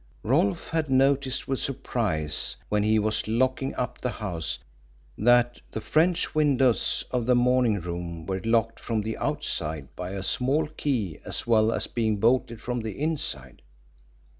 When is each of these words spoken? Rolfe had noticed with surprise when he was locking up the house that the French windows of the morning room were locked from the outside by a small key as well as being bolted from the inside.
Rolfe 0.23 0.69
had 0.69 0.89
noticed 0.89 1.47
with 1.47 1.59
surprise 1.59 2.55
when 2.69 2.81
he 2.81 2.97
was 2.97 3.27
locking 3.27 3.75
up 3.75 4.01
the 4.01 4.09
house 4.09 4.57
that 5.15 5.61
the 5.71 5.79
French 5.79 6.33
windows 6.33 7.05
of 7.11 7.27
the 7.27 7.35
morning 7.35 7.79
room 7.79 8.25
were 8.25 8.41
locked 8.43 8.79
from 8.79 9.01
the 9.01 9.15
outside 9.19 9.95
by 9.95 10.13
a 10.13 10.23
small 10.23 10.65
key 10.69 11.19
as 11.23 11.45
well 11.45 11.71
as 11.71 11.85
being 11.85 12.17
bolted 12.17 12.59
from 12.63 12.81
the 12.81 12.99
inside. 12.99 13.61